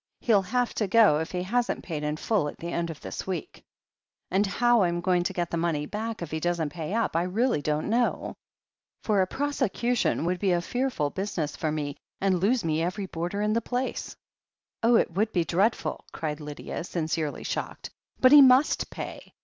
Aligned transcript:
He'll 0.21 0.41
have 0.41 0.73
to 0.73 0.87
go 0.87 1.19
if 1.19 1.29
he 1.31 1.43
hasn't 1.43 1.83
paid 1.83 2.01
in 2.01 2.17
full 2.17 2.47
at 2.47 2.57
the 2.57 2.69
end 2.73 2.89
of 2.89 2.99
this 3.01 3.27
week. 3.27 3.61
And 4.31 4.47
how 4.47 4.79
THE 4.79 4.85
HEEL 4.87 4.97
OF 4.97 5.03
ACHILLES 5.03 5.03
165 5.05 5.05
Fm 5.13 5.25
to 5.27 5.33
get 5.33 5.51
the 5.51 5.57
money 5.57 5.85
back 5.85 6.21
if 6.23 6.31
he 6.31 6.39
doesn't 6.39 6.69
pay 6.71 6.95
up 6.95 7.15
I 7.15 7.21
really 7.21 7.61
don't 7.61 7.87
know, 7.87 8.33
for 9.03 9.21
a 9.21 9.27
prosecution 9.27 10.25
would 10.25 10.39
be*a 10.39 10.59
fearful 10.59 11.11
busi 11.11 11.37
ness 11.37 11.55
for 11.55 11.71
me, 11.71 11.97
and 12.19 12.39
lose 12.39 12.63
me 12.65 12.81
every 12.81 13.05
boarder 13.05 13.43
in 13.43 13.53
the 13.53 13.61
place," 13.61 14.15
"Oh, 14.81 14.95
it 14.95 15.11
would 15.11 15.31
be 15.31 15.43
dreadful!" 15.45 16.03
cried 16.11 16.39
Lydia, 16.39 16.83
sincerely 16.83 17.43
shocked. 17.43 17.91
"But 18.19 18.31
he 18.31 18.41
must 18.41 18.89
pay. 18.89 19.35